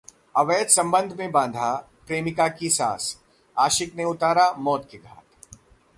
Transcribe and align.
अवैध 0.35 0.67
संबंध 0.67 1.15
में 1.19 1.31
बांधा 1.31 1.75
बनी 1.75 2.05
प्रेमिका 2.07 2.47
की 2.47 2.69
सास, 2.69 3.19
आशिक 3.57 3.95
ने 3.95 4.03
उतारा 4.03 4.51
मौत 4.51 4.87
के 4.91 4.97
घाट 4.97 5.57